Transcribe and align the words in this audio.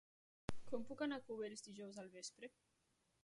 Com 0.69 0.85
puc 0.91 1.03
anar 1.07 1.19
a 1.19 1.23
Cubells 1.27 1.63
dijous 1.67 1.99
al 2.05 2.11
vespre? 2.17 2.53